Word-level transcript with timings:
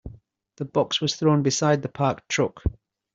The 0.57 0.65
box 0.65 0.99
was 0.99 1.15
thrown 1.15 1.43
beside 1.43 1.83
the 1.83 1.87
parked 1.87 2.27
truck. 2.27 2.63